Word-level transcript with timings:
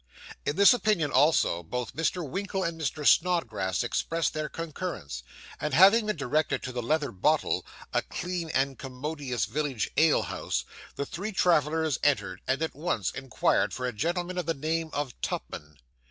In 0.47 0.55
this 0.55 0.73
opinion 0.73 1.11
also, 1.11 1.61
both 1.61 1.95
Mr. 1.95 2.27
Winkle 2.27 2.63
and 2.63 2.81
Mr. 2.81 3.05
Snodgrass 3.05 3.83
expressed 3.83 4.33
their 4.33 4.49
concurrence; 4.49 5.21
and 5.59 5.75
having 5.75 6.07
been 6.07 6.15
directed 6.15 6.63
to 6.63 6.71
the 6.71 6.81
Leather 6.81 7.11
Bottle, 7.11 7.63
a 7.93 8.01
clean 8.01 8.49
and 8.49 8.79
commodious 8.79 9.45
village 9.45 9.91
ale 9.97 10.23
house, 10.23 10.65
the 10.95 11.05
three 11.05 11.31
travellers 11.31 11.99
entered, 12.01 12.41
and 12.47 12.63
at 12.63 12.73
once 12.73 13.11
inquired 13.11 13.75
for 13.75 13.85
a 13.85 13.93
gentleman 13.93 14.39
of 14.39 14.47
the 14.47 14.55
name 14.55 14.89
of 14.91 15.13
Tupman. 15.21 15.77